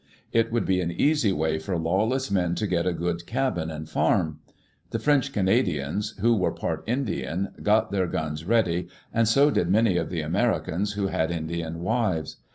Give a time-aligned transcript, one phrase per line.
[0.31, 3.87] It would be an easy way for lawless men to get a good cabin and
[3.87, 4.39] farm.
[4.89, 9.97] The French Canadians, who were part Indian, got their guns ready, and so did many
[9.97, 12.37] of the Americans who had Indian wives.